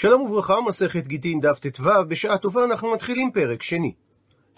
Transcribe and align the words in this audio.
שלום 0.00 0.22
וברכה, 0.22 0.60
מסכת 0.60 1.06
גיטין 1.06 1.40
דף 1.40 1.58
ט"ו, 1.58 1.90
בשעה 2.08 2.38
טובה 2.38 2.64
אנחנו 2.64 2.92
מתחילים 2.92 3.30
פרק 3.32 3.62
שני. 3.62 3.92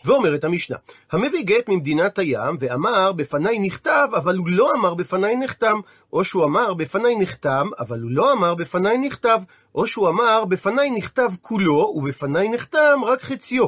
ואומרת 0.04 0.44
המשנה, 0.44 0.76
המביא 1.12 1.44
גט 1.44 1.68
ממדינת 1.68 2.18
הים, 2.18 2.56
ואמר 2.58 3.12
בפניי 3.12 3.58
נכתב, 3.58 4.08
אבל 4.16 4.36
הוא 4.36 4.48
לא 4.48 4.72
אמר 4.72 4.94
בפניי 4.94 5.36
נחתם, 5.36 5.80
או 6.12 6.24
שהוא 6.24 6.44
אמר 6.44 6.74
בפניי 6.74 7.16
נחתם, 7.16 7.68
אבל 7.78 8.00
הוא 8.00 8.10
לא 8.10 8.32
אמר 8.32 8.54
בפניי 8.54 8.98
נכתב, 8.98 9.40
או 9.74 9.86
שהוא 9.86 10.08
אמר 10.08 10.44
בפניי 10.44 10.90
נכתב 10.90 11.30
כולו, 11.40 11.92
ובפניי 11.96 12.48
נחתם 12.48 13.00
רק 13.06 13.22
חציו. 13.22 13.66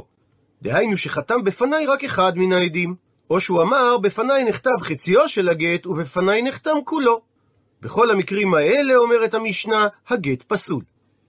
דהיינו 0.62 0.96
שחתם 0.96 1.44
בפניי 1.44 1.86
רק 1.86 2.04
אחד 2.04 2.32
מן 2.36 2.52
העדים. 2.52 2.94
או 3.30 3.40
שהוא 3.40 3.62
אמר 3.62 3.98
בפניי 3.98 4.44
נכתב 4.44 4.76
חציו 4.82 5.28
של 5.28 5.48
הגט, 5.48 5.86
ובפניי 5.86 6.42
נחתם 6.42 6.76
כולו. 6.84 7.20
בכל 7.82 8.10
המקרים 8.10 8.54
האלה, 8.54 8.96
אומרת 8.96 9.34
המשנה, 9.34 9.88
הגט 10.08 10.42
פסול. 10.42 10.82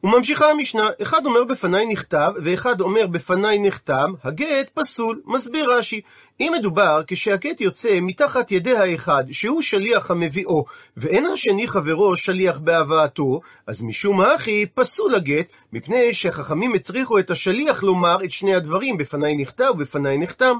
וממשיכה 0.03 0.49
המשנה, 0.49 0.89
אחד 1.01 1.25
אומר 1.25 1.43
בפניי 1.43 1.85
נכתב, 1.85 2.31
ואחד 2.43 2.81
אומר 2.81 3.07
בפניי 3.07 3.59
נחתם, 3.59 4.13
הגט 4.23 4.69
פסול. 4.73 5.21
מסביר 5.25 5.73
רש"י, 5.73 6.01
אם 6.39 6.53
מדובר 6.59 7.01
כשהגט 7.07 7.61
יוצא 7.61 7.99
מתחת 8.01 8.51
ידי 8.51 8.77
האחד, 8.77 9.23
שהוא 9.31 9.61
שליח 9.61 10.11
המביאו, 10.11 10.65
ואין 10.97 11.25
השני 11.25 11.67
חברו 11.67 12.15
שליח 12.15 12.59
בהבאתו, 12.59 13.41
אז 13.67 13.81
משום 13.81 14.21
הכי 14.21 14.65
פסול 14.73 15.15
הגט, 15.15 15.51
מפני 15.73 16.13
שחכמים 16.13 16.73
הצריכו 16.73 17.19
את 17.19 17.31
השליח 17.31 17.83
לומר 17.83 18.23
את 18.23 18.31
שני 18.31 18.55
הדברים, 18.55 18.97
בפניי 18.97 19.35
נכתב 19.35 19.71
ובפניי 19.73 20.17
נחתם. 20.17 20.57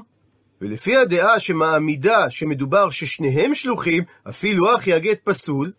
ולפי 0.60 0.96
הדעה 0.96 1.40
שמעמידה 1.40 2.30
שמדובר 2.30 2.90
ששניהם 2.90 3.54
שלוחים, 3.54 4.04
אפילו 4.28 4.74
אחי 4.74 4.92
הגט 4.92 5.18
פסול, 5.24 5.72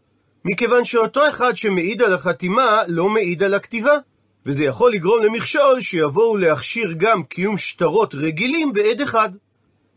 מכיוון 0.45 0.85
שאותו 0.85 1.29
אחד 1.29 1.57
שמעיד 1.57 2.01
על 2.01 2.13
החתימה 2.13 2.81
לא 2.87 3.09
מעיד 3.09 3.43
על 3.43 3.53
הכתיבה. 3.53 3.97
וזה 4.45 4.65
יכול 4.65 4.93
לגרום 4.93 5.23
למכשול 5.23 5.79
שיבואו 5.81 6.37
להכשיר 6.37 6.93
גם 6.97 7.23
קיום 7.23 7.57
שטרות 7.57 8.15
רגילים 8.15 8.73
בעד 8.73 9.01
אחד. 9.01 9.29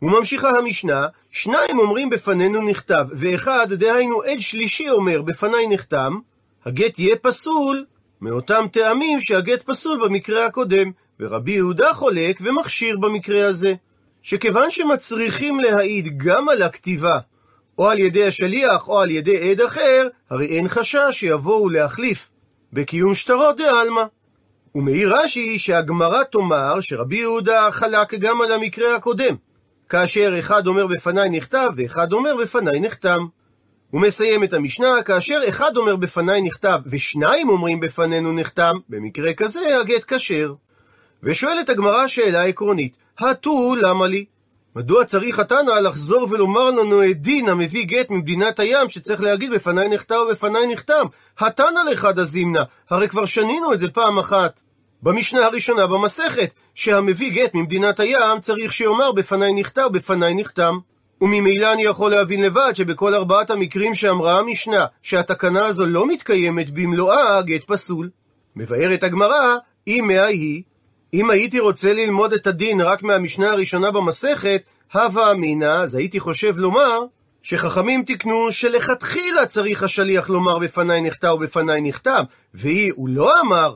וממשיכה 0.03 0.51
המשנה, 0.51 1.07
שניים 1.31 1.79
אומרים 1.79 2.11
בפנינו 2.11 2.63
נכתב, 2.63 3.07
ואחד, 3.11 3.73
דהיינו 3.73 4.23
עד 4.23 4.39
שלישי 4.39 4.91
אומר 4.91 5.23
בפניי 5.23 5.67
נחתם, 5.69 6.19
הגט 6.65 6.99
יהיה 6.99 7.17
פסול 7.17 7.85
מאותם 8.21 8.65
טעמים 8.73 9.21
שהגט 9.21 9.63
פסול 9.63 10.01
במקרה 10.05 10.47
הקודם, 10.47 10.91
ורבי 11.21 11.53
יהודה 11.53 11.95
חולק 11.95 12.39
ומכשיר 12.41 12.99
במקרה 12.99 13.47
הזה. 13.47 13.75
שכיוון 14.23 14.71
שמצריכים 14.71 15.61
להעיד 15.61 16.19
גם 16.19 16.49
על 16.49 16.63
הכתיבה 16.63 17.19
או 17.79 17.89
על 17.89 17.99
ידי 17.99 18.27
השליח, 18.27 18.89
או 18.89 19.01
על 19.01 19.11
ידי 19.11 19.51
עד 19.51 19.61
אחר, 19.61 20.09
הרי 20.31 20.47
אין 20.47 20.69
חשש 20.69 21.09
שיבואו 21.11 21.69
להחליף 21.69 22.29
בקיום 22.73 23.15
שטרות 23.15 23.57
דעלמא. 23.57 24.03
ומעיר 24.75 25.17
רש"י 25.17 25.59
שהגמרא 25.59 26.23
תאמר 26.23 26.81
שרבי 26.81 27.17
יהודה 27.17 27.69
חלק 27.71 28.15
גם 28.15 28.41
על 28.41 28.53
המקרה 28.53 28.97
הקודם, 28.97 29.35
כאשר 29.89 30.37
אחד 30.39 30.67
אומר 30.67 30.87
בפניי 30.87 31.31
נכתב 31.31 31.71
ואחד 31.77 32.13
אומר 32.13 32.37
בפניי 32.37 32.81
נחתם. 32.81 33.27
הוא 33.91 34.01
מסיים 34.01 34.45
את 34.45 34.53
המשנה, 34.53 35.03
כאשר 35.03 35.41
אחד 35.49 35.77
אומר 35.77 35.97
בפניי 35.97 36.43
נכתב 36.43 36.79
ושניים 36.87 37.49
אומרים 37.49 37.81
בפנינו 37.81 38.33
נחתם, 38.33 38.75
במקרה 38.89 39.35
כזה 39.35 39.79
הגט 39.81 40.05
כשר. 40.07 40.55
ושואלת 41.23 41.69
הגמרא 41.69 42.07
שאלה 42.07 42.45
עקרונית, 42.45 42.97
הטו 43.19 43.75
למה 43.75 44.07
לי? 44.07 44.25
מדוע 44.79 45.05
צריך 45.05 45.39
התנא 45.39 45.71
לחזור 45.71 46.27
ולומר 46.31 46.71
לנו 46.71 47.05
את 47.05 47.23
דין 47.23 47.49
המביא 47.49 47.85
גט 47.85 48.11
ממדינת 48.11 48.61
הים 48.61 48.89
שצריך 48.89 49.21
להגיד 49.21 49.51
בפניי 49.51 49.89
נכתב 49.89 50.15
ובפניי 50.29 50.67
נחתם? 50.67 51.07
התנא 51.39 51.81
לך 51.91 52.05
דזימנה, 52.05 52.63
הרי 52.91 53.09
כבר 53.09 53.25
שנינו 53.25 53.73
את 53.73 53.79
זה 53.79 53.89
פעם 53.89 54.19
אחת. 54.19 54.61
במשנה 55.03 55.47
הראשונה 55.47 55.87
במסכת, 55.87 56.51
שהמביא 56.75 57.31
גט 57.31 57.55
ממדינת 57.55 58.01
הים 58.01 58.41
צריך 58.41 58.73
שיאמר 58.73 59.13
בפניי 59.13 59.53
נכתב 59.53 59.83
ובפניי 59.87 60.35
נחתם. 60.35 60.79
וממילא 61.21 61.73
אני 61.73 61.83
יכול 61.83 62.11
להבין 62.11 62.43
לבד 62.43 62.73
שבכל 62.75 63.15
ארבעת 63.15 63.51
המקרים 63.51 63.95
שאמרה 63.95 64.39
המשנה, 64.39 64.87
שהתקנה 65.03 65.67
הזו 65.67 65.87
לא 65.87 66.07
מתקיימת 66.07 66.71
במלואה, 66.71 67.39
הגט 67.39 67.65
פסול. 67.67 68.11
מבארת 68.57 69.03
הגמרא, 69.03 69.57
אם 69.87 70.05
מה 70.07 70.25
היא, 70.25 70.63
אם 71.15 71.31
הייתי 71.31 71.61
רוצה 71.61 71.93
ללמוד 71.93 72.33
את 72.33 72.47
הדין 72.47 72.81
רק 72.81 73.03
מהמשנה 73.03 73.51
הראשונה 73.51 73.91
במסכת, 73.91 74.63
הווה 74.95 75.31
אמינא, 75.31 75.65
אז 75.65 75.95
הייתי 75.95 76.21
חושב 76.21 76.57
לומר 76.57 76.99
שחכמים 77.43 78.03
תיקנו 78.03 78.53
שלכתחילה 78.53 79.47
צריך 79.47 79.83
השליח 79.83 80.31
לומר 80.31 80.59
בפניי 80.59 81.01
נחטא 81.01 81.27
ובפניי 81.27 81.81
נכתב, 81.81 82.25
והיא, 82.55 82.93
הוא 82.97 83.09
לא 83.09 83.41
אמר 83.41 83.75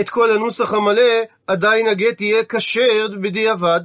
את 0.00 0.08
כל 0.08 0.32
הנוסח 0.32 0.72
המלא, 0.72 1.02
עדיין 1.46 1.88
הגט 1.88 2.20
יהיה 2.20 2.44
כשר 2.44 3.08
בדיעבד. 3.20 3.80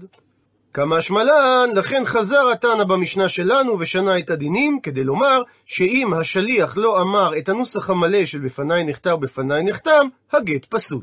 כמה 0.74 1.02
שמלן, 1.02 1.70
לכן 1.76 2.06
חזר 2.06 2.50
התנא 2.52 2.84
במשנה 2.84 3.30
שלנו 3.30 3.80
ושנה 3.80 4.18
את 4.18 4.30
הדינים, 4.30 4.80
כדי 4.84 5.04
לומר 5.04 5.42
שאם 5.66 6.14
השליח 6.14 6.78
לא 6.78 7.02
אמר 7.02 7.38
את 7.38 7.50
הנוסח 7.50 7.90
המלא 7.90 8.26
של 8.26 8.40
בפניי 8.40 8.84
נכתב 8.84 9.14
ובפניי 9.14 9.64
נחתם, 9.64 10.08
הגט 10.34 10.66
פסול. 10.66 11.02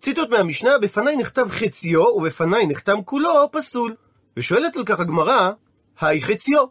ציטוט 0.00 0.30
מהמשנה, 0.30 0.78
בפניי 0.78 1.16
נכתב 1.16 1.46
חציו 1.48 2.00
ובפניי 2.00 2.66
נחתם 2.66 3.02
כולו, 3.04 3.48
פסול. 3.52 3.94
ושואלת 4.36 4.76
על 4.76 4.84
כך 4.84 5.00
הגמרא, 5.00 5.50
היי 6.00 6.22
חציו? 6.22 6.64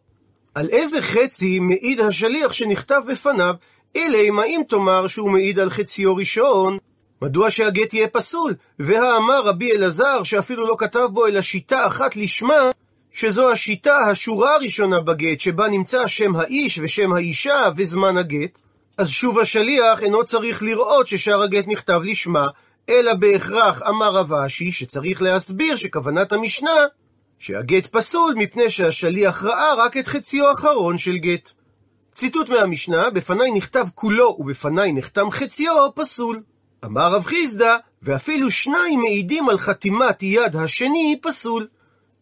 על 0.56 0.70
איזה 0.70 1.02
חצי 1.02 1.60
מעיד 1.60 2.00
השליח 2.00 2.54
שנכתב 2.54 3.02
בפניו, 3.08 3.54
אלא 3.96 4.18
אם 4.18 4.40
האם 4.40 4.62
תאמר 4.70 5.08
שהוא 5.08 5.32
מעיד 5.32 5.60
על 5.60 5.70
חציו 5.70 6.16
ראשון, 6.16 6.78
מדוע 7.22 7.50
שהגט 7.50 7.94
יהיה 7.94 8.08
פסול? 8.08 8.56
והאמר 8.80 9.42
רבי 9.42 9.72
אלעזר, 9.72 10.24
שאפילו 10.24 10.66
לא 10.66 10.76
כתב 10.80 11.08
בו 11.14 11.28
אלא 11.28 11.42
שיטה 11.42 11.88
אחת 11.88 12.16
לשמה, 12.16 12.72
שזו 13.12 13.52
השיטה, 13.52 13.98
השורה 13.98 14.56
הראשונה 14.56 15.00
בגט, 15.00 15.40
שבה 15.40 15.68
נמצא 15.68 16.08
שם 16.08 16.36
האיש 16.36 16.80
ושם 16.84 17.14
האישה 17.14 17.70
וזמן 17.78 18.18
הגט, 18.18 18.58
אז 18.98 19.10
שוב 19.10 19.40
השליח 19.40 20.04
אינו 20.04 20.26
צריך 20.26 20.64
לראות 20.64 21.08
ששאר 21.08 21.42
הגט 21.42 21.66
נכתב 21.68 22.02
לשמה, 22.04 22.46
אלא 22.90 23.14
בהכרח 23.14 23.82
אמר 23.90 24.12
רב 24.12 24.34
אשי 24.34 24.72
שצריך 24.72 25.22
להסביר 25.22 25.76
שכוונת 25.76 26.32
המשנה 26.32 26.86
שהגט 27.40 27.88
פסול 27.88 28.34
מפני 28.38 28.70
שהשליח 28.70 29.44
ראה 29.44 29.74
רק 29.74 29.98
את 29.98 30.08
חציו 30.08 30.48
האחרון 30.48 30.98
של 30.98 31.18
גט. 31.18 31.52
ציטוט 32.12 32.50
מהמשנה, 32.50 33.10
בפניי 33.10 33.52
נכתב 33.52 33.88
כולו 33.96 34.36
ובפניי 34.40 34.94
נחתם 34.94 35.32
חציו, 35.32 35.90
פסול. 35.96 36.42
אמר 36.86 37.12
רב 37.14 37.24
חיסדא, 37.26 37.78
ואפילו 38.02 38.52
שניים 38.52 39.00
מעידים 39.00 39.50
על 39.50 39.58
חתימת 39.58 40.24
יד 40.24 40.56
השני, 40.56 41.20
פסול. 41.22 41.68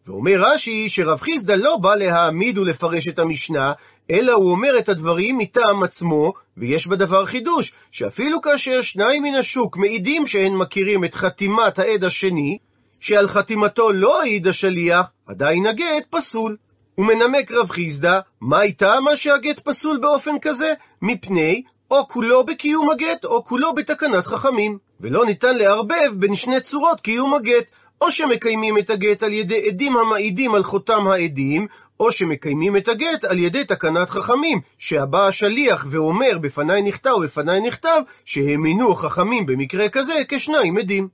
ואומר 0.06 0.34
רש"י 0.38 0.88
שרב 0.88 1.20
חיסדא 1.20 1.54
לא 1.54 1.76
בא 1.76 1.94
להעמיד 1.94 2.58
ולפרש 2.58 3.08
את 3.08 3.18
המשנה, 3.18 3.72
אלא 4.10 4.32
הוא 4.32 4.50
אומר 4.50 4.78
את 4.78 4.88
הדברים 4.88 5.38
מטעם 5.38 5.82
עצמו, 5.82 6.32
ויש 6.56 6.86
בדבר 6.86 7.26
חידוש, 7.26 7.72
שאפילו 7.90 8.40
כאשר 8.40 8.82
שניים 8.82 9.22
מן 9.22 9.34
השוק 9.34 9.76
מעידים 9.76 10.26
שהן 10.26 10.54
מכירים 10.54 11.04
את 11.04 11.14
חתימת 11.14 11.78
העד 11.78 12.04
השני, 12.04 12.58
שעל 13.00 13.28
חתימתו 13.28 13.92
לא 13.92 14.20
העיד 14.20 14.46
השליח, 14.46 15.06
עדיין 15.26 15.66
הגט 15.66 16.06
פסול. 16.10 16.56
ומנמק 16.98 17.52
רב 17.52 17.70
חיסדא, 17.70 18.20
מה 18.40 18.62
איתה 18.62 19.00
מה 19.00 19.16
שהגט 19.16 19.58
פסול 19.58 19.98
באופן 19.98 20.38
כזה? 20.42 20.74
מפני 21.02 21.62
או 21.90 22.08
כולו 22.08 22.44
בקיום 22.44 22.90
הגט, 22.92 23.24
או 23.24 23.44
כולו 23.44 23.74
בתקנת 23.74 24.26
חכמים. 24.26 24.78
ולא 25.00 25.26
ניתן 25.26 25.56
לערבב 25.56 26.12
בין 26.14 26.34
שני 26.34 26.60
צורות 26.60 27.00
קיום 27.00 27.34
הגט, 27.34 27.64
או 28.00 28.10
שמקיימים 28.10 28.78
את 28.78 28.90
הגט 28.90 29.22
על 29.22 29.32
ידי 29.32 29.68
עדים 29.68 29.96
המעידים 29.96 30.54
על 30.54 30.62
חותם 30.62 31.06
העדים, 31.06 31.66
או 32.00 32.12
שמקיימים 32.12 32.76
את 32.76 32.88
הגט 32.88 33.24
על 33.24 33.38
ידי 33.38 33.64
תקנת 33.64 34.10
חכמים, 34.10 34.60
שהבא 34.78 35.26
השליח 35.26 35.86
ואומר 35.90 36.38
בפניי 36.40 36.82
נכתב 36.82 37.10
ובפניי 37.16 37.60
נכתב, 37.60 38.00
שהאמינו 38.24 38.94
חכמים 38.94 39.46
במקרה 39.46 39.88
כזה 39.88 40.22
כשניים 40.28 40.78
עדים. 40.78 41.08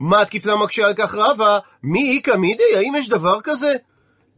מה 0.00 0.24
תקיפלה 0.24 0.56
מקשה 0.56 0.86
על 0.86 0.94
כך 0.94 1.14
רבה? 1.14 1.58
מי 1.82 2.16
איכא 2.16 2.36
מידי? 2.36 2.76
האם 2.76 2.94
יש 2.94 3.08
דבר 3.08 3.40
כזה? 3.40 3.72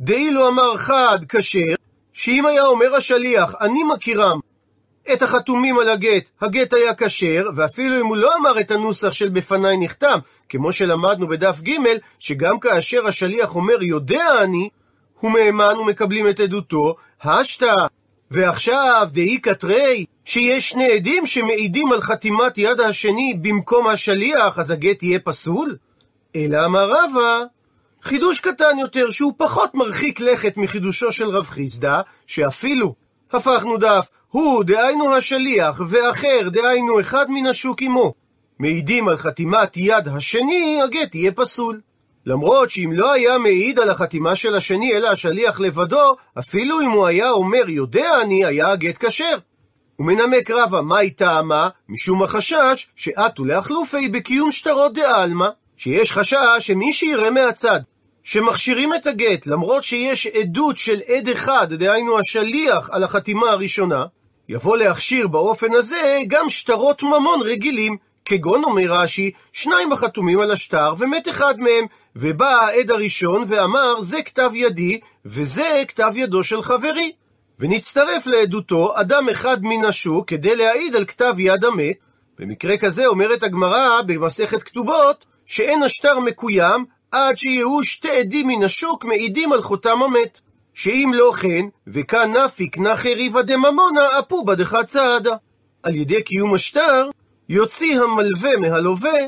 דאילו 0.00 0.49
אמר 0.49 0.76
חד 0.76 1.19
כשר, 1.29 1.75
שאם 2.12 2.46
היה 2.46 2.67
אומר 2.67 2.94
השליח, 2.94 3.55
אני 3.61 3.82
מכירם 3.94 4.41
את 5.12 5.22
החתומים 5.22 5.78
על 5.78 5.88
הגט, 5.88 6.25
הגט 6.40 6.72
היה 6.72 6.94
כשר, 6.94 7.49
ואפילו 7.56 8.00
אם 8.00 8.06
הוא 8.06 8.16
לא 8.16 8.31
אמר 8.37 8.60
את 8.60 8.70
הנוסח 8.70 9.12
של 9.12 9.28
בפניי 9.28 9.76
נחתם, 9.81 10.19
כמו 10.49 10.72
שלמדנו 10.72 11.28
בדף 11.28 11.60
ג', 11.60 11.76
שגם 12.19 12.60
כאשר 12.60 13.06
השליח 13.06 13.55
אומר 13.55 13.82
יודע 13.82 14.28
אני, 14.43 14.69
הוא 15.20 15.31
מהימן 15.31 15.78
ומקבלים 15.78 16.28
את 16.28 16.40
עדותו, 16.40 16.94
השתא. 17.22 17.75
ועכשיו, 18.31 19.08
דאי 19.12 19.38
קטרי, 19.38 20.05
שיש 20.25 20.69
שני 20.69 20.93
עדים 20.93 21.26
שמעידים 21.26 21.93
על 21.93 22.00
חתימת 22.00 22.58
יד 22.58 22.81
השני 22.81 23.34
במקום 23.43 23.87
השליח, 23.87 24.58
אז 24.58 24.70
הגט 24.70 25.02
יהיה 25.02 25.19
פסול? 25.19 25.76
אלא 26.37 26.64
אמר 26.64 26.90
רבא, 26.90 27.43
חידוש 28.02 28.40
קטן 28.40 28.78
יותר, 28.78 29.10
שהוא 29.10 29.32
פחות 29.37 29.75
מרחיק 29.75 30.20
לכת 30.20 30.56
מחידושו 30.56 31.12
של 31.12 31.28
רב 31.28 31.46
חיסדא, 31.46 32.00
שאפילו 32.26 32.94
הפכנו 33.33 33.77
דף, 33.77 34.07
הוא, 34.29 34.65
דהיינו 34.65 35.15
השליח, 35.15 35.81
ואחר, 35.89 36.49
דהיינו 36.49 37.01
אחד 37.01 37.31
מן 37.31 37.47
השוק 37.47 37.83
עמו, 37.83 38.15
מעידים 38.59 39.09
על 39.09 39.17
חתימת 39.17 39.77
יד 39.77 40.09
השני, 40.09 40.81
הגט 40.85 41.15
יהיה 41.15 41.33
פסול. 41.33 41.81
למרות 42.27 42.71
שאם 42.71 42.91
לא 42.93 43.13
היה 43.13 43.39
מעיד 43.39 43.79
על 43.79 43.91
החתימה 43.91 44.37
של 44.37 44.55
השני, 44.55 44.93
אלא 44.93 45.09
השליח 45.09 45.61
לבדו, 45.61 46.17
אפילו 46.39 46.81
אם 46.81 46.91
הוא 46.91 47.07
היה 47.07 47.31
אומר 47.31 47.69
יודע 47.69 48.11
אני, 48.23 48.45
היה 48.45 48.71
הגט 48.73 49.05
כשר. 49.05 49.39
ומנמק 49.99 50.51
רבא, 50.51 50.81
מהי 50.81 51.11
טעמה? 51.11 51.69
משום 51.89 52.23
החשש 52.23 52.87
שאתו 52.97 53.45
לאחלופי 53.45 54.09
בקיום 54.09 54.51
שטרות 54.51 54.95
דעלמא, 54.95 55.49
שיש 55.77 56.13
חשש 56.13 56.37
שמי 56.59 56.93
שיראה 56.93 57.31
מהצד 57.31 57.81
שמכשירים 58.31 58.95
את 58.95 59.07
הגט, 59.07 59.47
למרות 59.47 59.85
שיש 59.85 60.27
עדות 60.27 60.77
של 60.77 61.01
עד 61.07 61.29
אחד, 61.29 61.73
דהיינו 61.73 62.19
השליח 62.19 62.91
על 62.93 63.05
החתימה 63.05 63.51
הראשונה, 63.51 64.05
יבוא 64.49 64.77
להכשיר 64.77 65.29
באופן 65.29 65.75
הזה 65.75 66.19
גם 66.27 66.49
שטרות 66.49 67.03
ממון 67.03 67.41
רגילים, 67.43 67.97
כגון 68.25 68.65
אומר 68.65 68.93
רש"י, 68.93 69.31
שניים 69.53 69.93
החתומים 69.93 70.41
על 70.41 70.51
השטר 70.51 70.95
ומת 70.99 71.29
אחד 71.29 71.61
מהם, 71.61 71.87
ובא 72.17 72.49
העד 72.49 72.91
הראשון 72.91 73.45
ואמר 73.47 74.01
זה 74.01 74.23
כתב 74.23 74.51
ידי 74.55 75.01
וזה 75.25 75.83
כתב 75.89 76.13
ידו 76.15 76.45
של 76.45 76.63
חברי. 76.63 77.13
ונצטרף 77.59 78.27
לעדותו 78.27 78.93
אדם 79.01 79.29
אחד 79.29 79.65
מן 79.65 79.85
השוק 79.85 80.29
כדי 80.29 80.57
להעיד 80.57 80.97
על 80.97 81.05
כתב 81.05 81.35
יד 81.39 81.65
המת. 81.65 81.97
במקרה 82.39 82.77
כזה 82.77 83.07
אומרת 83.07 83.43
הגמרא 83.43 84.03
במסכת 84.07 84.63
כתובות 84.63 85.25
שאין 85.47 85.83
השטר 85.83 86.19
מקוים 86.19 86.85
עד 87.12 87.38
שיהיו 87.38 87.82
שתי 87.82 88.10
עדים 88.10 88.49
מן 88.49 88.62
השוק 88.62 89.05
מעידים 89.05 89.52
על 89.52 89.62
חותם 89.62 90.02
המת. 90.02 90.40
שאם 90.75 91.10
לא 91.14 91.32
כן, 91.40 91.64
וכאן 91.87 92.32
נפיק 92.32 92.78
נחי 92.78 93.14
ריבא 93.14 93.43
דממונה, 93.43 94.19
אפובה 94.19 94.55
דחת 94.55 94.87
צעדה. 94.87 95.37
על 95.82 95.94
ידי 95.94 96.22
קיום 96.22 96.55
השטר, 96.55 97.10
יוציא 97.49 98.00
המלווה 98.00 98.56
מהלווה 98.56 99.19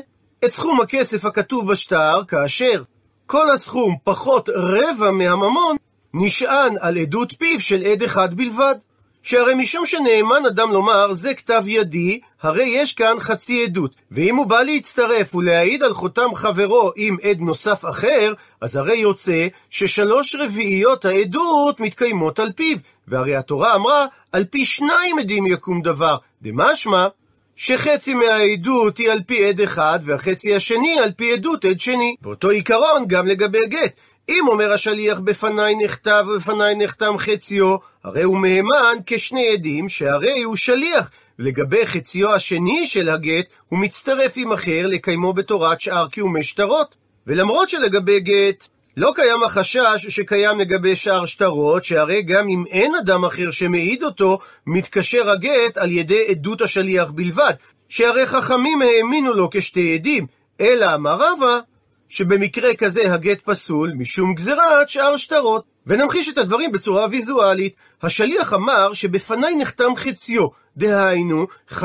את 0.45 0.51
סכום 0.51 0.81
הכסף 0.81 1.25
הכתוב 1.25 1.71
בשטר, 1.71 2.23
כאשר 2.27 2.83
כל 3.25 3.49
הסכום 3.49 3.95
פחות 4.03 4.49
רבע 4.49 5.11
מהממון, 5.11 5.75
נשען 6.13 6.75
על 6.79 6.97
עדות 6.97 7.33
פיו 7.39 7.59
של 7.59 7.85
עד 7.85 8.03
אחד 8.03 8.33
בלבד. 8.33 8.75
שהרי 9.23 9.55
משום 9.55 9.85
שנאמן 9.85 10.45
אדם 10.47 10.71
לומר 10.71 11.13
זה 11.13 11.33
כתב 11.33 11.63
ידי, 11.65 12.19
הרי 12.41 12.63
יש 12.63 12.93
כאן 12.93 13.15
חצי 13.19 13.63
עדות, 13.63 13.95
ואם 14.11 14.35
הוא 14.35 14.45
בא 14.45 14.61
להצטרף 14.61 15.35
ולהעיד 15.35 15.83
על 15.83 15.93
חותם 15.93 16.35
חברו 16.35 16.91
עם 16.95 17.17
עד 17.23 17.39
נוסף 17.39 17.85
אחר, 17.89 18.33
אז 18.61 18.75
הרי 18.75 18.97
יוצא 18.97 19.47
ששלוש 19.69 20.35
רביעיות 20.35 21.05
העדות 21.05 21.79
מתקיימות 21.79 22.39
על 22.39 22.51
פיו, 22.51 22.77
והרי 23.07 23.35
התורה 23.35 23.75
אמרה, 23.75 24.05
על 24.31 24.43
פי 24.45 24.65
שניים 24.65 25.19
עדים 25.19 25.45
יקום 25.45 25.81
דבר, 25.81 26.17
דמשמע 26.41 27.07
שחצי 27.55 28.13
מהעדות 28.13 28.97
היא 28.97 29.11
על 29.11 29.21
פי 29.27 29.45
עד 29.45 29.61
אחד, 29.61 29.99
והחצי 30.05 30.55
השני 30.55 30.99
על 30.99 31.11
פי 31.11 31.33
עדות 31.33 31.65
עד 31.65 31.79
שני. 31.79 32.15
ואותו 32.21 32.49
עיקרון 32.49 33.05
גם 33.07 33.27
לגבי 33.27 33.67
גט. 33.67 33.93
אם 34.29 34.47
אומר 34.47 34.73
השליח 34.73 35.19
בפניי 35.19 35.75
נכתב 35.75 36.25
ובפניי 36.27 36.75
נחתם 36.75 37.17
חציו, 37.17 37.75
הרי 38.03 38.23
הוא 38.23 38.37
מהימן 38.37 38.97
כשני 39.05 39.49
עדים, 39.49 39.89
שהרי 39.89 40.41
הוא 40.41 40.55
שליח. 40.55 41.11
לגבי 41.39 41.85
חציו 41.85 42.33
השני 42.33 42.85
של 42.85 43.09
הגט, 43.09 43.45
הוא 43.69 43.79
מצטרף 43.79 44.33
עם 44.35 44.51
אחר 44.51 44.87
לקיימו 44.87 45.33
בתורת 45.33 45.81
שאר 45.81 46.07
קיומי 46.07 46.43
שטרות. 46.43 46.95
ולמרות 47.27 47.69
שלגבי 47.69 48.19
גט, 48.19 48.67
לא 48.97 49.11
קיים 49.15 49.43
החשש 49.43 50.07
שקיים 50.09 50.59
לגבי 50.59 50.95
שאר 50.95 51.25
שטרות, 51.25 51.83
שהרי 51.83 52.21
גם 52.21 52.49
אם 52.49 52.63
אין 52.69 52.95
אדם 52.95 53.25
אחר 53.25 53.51
שמעיד 53.51 54.03
אותו, 54.03 54.39
מתקשר 54.67 55.29
הגט 55.29 55.77
על 55.77 55.91
ידי 55.91 56.25
עדות 56.29 56.61
השליח 56.61 57.11
בלבד, 57.11 57.53
שהרי 57.89 58.27
חכמים 58.27 58.81
האמינו 58.81 59.33
לו 59.33 59.49
כשתי 59.51 59.93
עדים, 59.93 60.27
אלא 60.61 60.95
אמר 60.95 61.13
רבא, 61.13 61.59
שבמקרה 62.09 62.73
כזה 62.73 63.13
הגט 63.13 63.41
פסול 63.45 63.91
משום 63.97 64.35
גזירת 64.35 64.89
שאר 64.89 65.17
שטרות. 65.17 65.70
ונמחיש 65.87 66.29
את 66.29 66.37
הדברים 66.37 66.71
בצורה 66.71 67.07
ויזואלית. 67.11 67.75
השליח 68.03 68.53
אמר 68.53 68.93
שבפניי 68.93 69.55
נחתם 69.55 69.95
חציו, 69.95 70.47
דהיינו 70.77 71.47
50% 71.69 71.77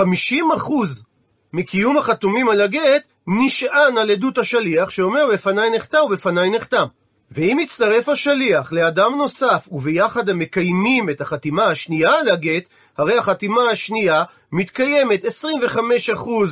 מקיום 1.53 1.97
החתומים 1.97 2.49
על 2.49 2.61
הגט 2.61 3.03
נשען 3.27 3.99
על 3.99 4.11
עדות 4.11 4.39
השליח 4.39 4.91
שאומר 4.91 5.27
בפניי 5.33 5.71
נחתם 5.71 5.99
ובפניי 6.07 6.51
נחתם. 6.51 6.85
ואם 7.31 7.59
יצטרף 7.63 8.09
השליח 8.09 8.73
לאדם 8.73 9.15
נוסף 9.17 9.69
וביחד 9.73 10.29
הם 10.29 10.39
מקיימים 10.39 11.11
את 11.11 11.21
החתימה 11.21 11.65
השנייה 11.65 12.19
על 12.21 12.29
הגט, 12.29 12.69
הרי 12.99 13.19
החתימה 13.19 13.63
השנייה 13.63 14.25
מתקיימת 14.53 15.25
25% 15.25 15.29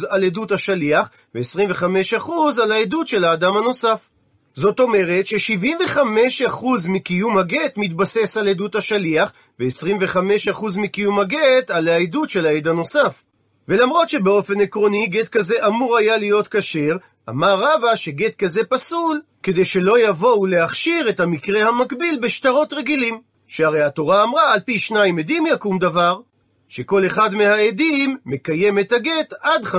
על 0.09 0.25
עדות 0.25 0.53
השליח 0.53 1.09
ו-25% 1.35 2.31
על 2.63 2.73
העדות 2.73 3.09
של 3.09 3.25
האדם 3.25 3.57
הנוסף. 3.57 4.09
זאת 4.55 4.81
אומרת 4.81 5.27
ש-75% 5.27 6.65
מקיום 6.89 7.39
הגט 7.39 7.77
מתבסס 7.77 8.37
על 8.37 8.49
עדות 8.49 8.75
השליח 8.75 9.33
ו-25% 9.61 10.65
מקיום 10.77 11.19
הגט 11.21 11.71
על 11.71 11.89
העדות 11.89 12.31
של 12.31 12.47
העד 12.47 12.69
הנוסף. 12.69 13.23
ולמרות 13.69 14.09
שבאופן 14.09 14.61
עקרוני 14.61 15.07
גט 15.07 15.29
כזה 15.29 15.67
אמור 15.67 15.97
היה 15.97 16.19
להיות 16.19 16.49
כשר, 16.49 16.97
אמר 17.29 17.55
רבא 17.55 17.95
שגט 17.95 18.37
כזה 18.39 18.61
פסול, 18.69 19.21
כדי 19.43 19.65
שלא 19.65 20.09
יבואו 20.09 20.47
להכשיר 20.47 21.09
את 21.09 21.21
המקרה 21.21 21.69
המקביל 21.69 22.19
בשטרות 22.23 22.73
רגילים. 22.73 23.21
שהרי 23.47 23.83
התורה 23.83 24.23
אמרה, 24.23 24.53
על 24.53 24.61
פי 24.61 24.79
שניים 24.79 25.19
עדים 25.19 25.47
יקום 25.47 25.79
דבר, 25.79 26.21
שכל 26.69 27.07
אחד 27.07 27.35
מהעדים 27.35 28.17
מקיים 28.27 28.79
את 28.79 28.93
הגט 28.93 29.33
עד 29.41 29.65
50%. 29.65 29.75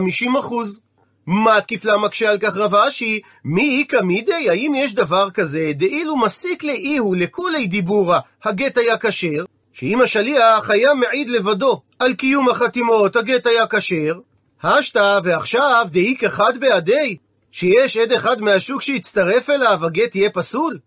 מה 1.28 1.62
תקיף 1.62 1.86
מקשה 1.86 2.32
על 2.32 2.38
כך 2.38 2.58
רב 2.58 2.76
אשי? 2.76 3.22
מי 3.46 3.80
איכא 3.80 4.02
מידי? 4.02 4.50
האם 4.50 4.74
יש 4.76 4.96
דבר 4.96 5.30
כזה, 5.32 5.72
דאילו 5.74 6.18
מסיק 6.18 6.64
לאיהו 6.64 7.14
לכולי 7.14 7.68
דיבורה, 7.68 8.20
הגט 8.44 8.78
היה 8.78 8.98
כשר? 8.98 9.46
שאם 9.74 10.02
השליח 10.02 10.70
היה 10.70 10.94
מעיד 10.94 11.30
לבדו 11.30 11.82
על 12.00 12.14
קיום 12.14 12.50
החתימות, 12.50 13.16
הגט 13.16 13.48
היה 13.48 13.68
כשר, 13.68 14.20
השתא 14.64 15.20
ועכשיו 15.24 15.88
דאיק 15.92 16.24
אחד 16.24 16.58
בעדי, 16.60 17.18
שיש 17.52 17.98
עד 17.98 18.12
אחד 18.12 18.42
מהשוק 18.42 18.82
שיצטרף 18.82 19.50
אליו, 19.50 19.86
הגט 19.86 20.16
יהיה 20.16 20.30
פסול? 20.30 20.78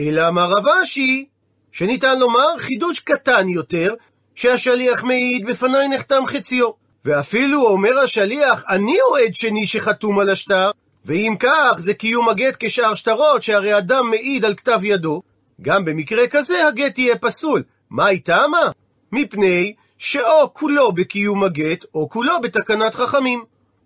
אלא 0.00 0.28
אמר 0.28 0.50
רב 0.50 0.66
אשי, 0.82 1.26
שניתן 1.72 2.18
לומר 2.18 2.58
חידוש 2.58 2.98
קטן 2.98 3.48
יותר, 3.48 3.94
שהשליח 4.34 5.04
מעיד 5.04 5.46
בפניי 5.46 5.88
נחתם 5.88 6.22
חציו. 6.26 6.83
ואפילו 7.04 7.66
אומר 7.66 7.98
השליח, 7.98 8.64
אני 8.68 8.96
עד 9.26 9.34
שני 9.34 9.66
שחתום 9.66 10.18
על 10.18 10.30
השטר, 10.30 10.70
ואם 11.04 11.34
כך, 11.40 11.74
זה 11.78 11.94
קיום 11.94 12.28
הגט 12.28 12.56
כשאר 12.58 12.94
שטרות, 12.94 13.42
שהרי 13.42 13.78
אדם 13.78 14.10
מעיד 14.10 14.44
על 14.44 14.54
כתב 14.54 14.80
ידו. 14.82 15.22
גם 15.62 15.84
במקרה 15.84 16.26
כזה 16.26 16.68
הגט 16.68 16.98
יהיה 16.98 17.18
פסול. 17.18 17.62
מה 17.90 18.08
איתה 18.08 18.46
מה? 18.50 18.70
מפני 19.12 19.74
שאו 19.98 20.54
כולו 20.54 20.92
בקיום 20.92 21.44
הגט, 21.44 21.84
או 21.94 22.08
כולו 22.08 22.40
בתקנת 22.40 22.94
חכמים. 22.94 23.44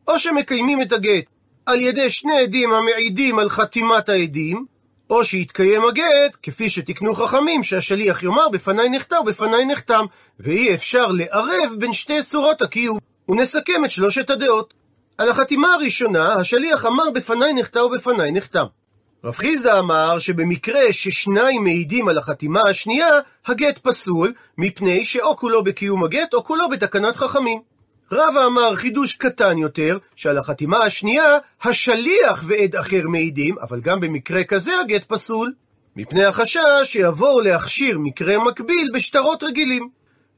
או 0.09 0.19
שמקיימים 0.19 0.83
את 0.83 0.93
הגט 0.93 1.25
על 1.67 1.81
ידי 1.81 2.11
שני 2.11 2.39
עדים 2.39 2.73
המעידים 2.73 3.39
על 3.39 3.49
חתימת 3.49 4.09
העדים, 4.09 4.67
או 5.11 5.25
שיתקיים 5.25 5.85
הגט, 5.85 6.37
כפי 6.43 6.69
שתיקנו 6.69 7.15
חכמים, 7.15 7.63
שהשליח 7.63 8.23
יאמר 8.23 8.49
בפניי 8.49 8.89
נחתם 8.89 9.17
ובפניי 9.21 9.67
נחתם, 9.67 10.05
ואי 10.41 10.75
אפשר 10.75 11.07
לערב 11.07 11.75
בין 11.79 11.93
שתי 11.93 12.23
צורות 12.23 12.63
הקיום. 12.63 12.99
ונסכם 13.29 13.85
את 13.85 13.91
שלושת 13.91 14.31
הדעות. 14.31 14.75
על 15.19 15.31
החתימה 15.31 15.75
הראשונה, 15.75 16.33
השליח 16.33 16.87
אמר 16.87 17.11
בפניי 17.11 17.53
נחתם 17.53 17.81
ובפניי 17.81 18.33
נחתם. 18.33 18.65
רב 19.25 19.35
חיסדא 19.35 19.79
אמר 19.79 20.19
שבמקרה 20.19 20.93
ששניים 20.93 21.65
מעידים 21.65 22.09
על 22.09 22.19
החתימה 22.19 22.61
השנייה, 22.61 23.21
הגט 23.47 23.79
פסול, 23.79 24.33
מפני 24.59 25.05
שאו 25.05 25.37
כולו 25.37 25.65
בקיום 25.65 26.05
הגט 26.05 26.35
או 26.35 26.45
כולו 26.45 26.69
בתקנת 26.69 27.17
חכמים. 27.17 27.61
רבא 28.13 28.47
אמר 28.47 28.77
חידוש 28.77 29.17
קטן 29.17 29.59
יותר, 29.59 29.99
שעל 30.17 30.39
החתימה 30.39 30.79
השנייה, 30.79 31.39
השליח 31.63 32.45
ועד 32.47 32.77
אחר 32.77 33.03
מעידים, 33.09 33.59
אבל 33.59 33.81
גם 33.81 34.01
במקרה 34.01 34.45
כזה 34.45 34.81
הגט 34.81 35.05
פסול, 35.05 35.53
מפני 35.97 36.25
החשש 36.25 36.61
שיבואו 36.85 37.41
להכשיר 37.41 37.99
מקרה 37.99 38.39
מקביל 38.39 38.91
בשטרות 38.95 39.43
רגילים. 39.43 39.89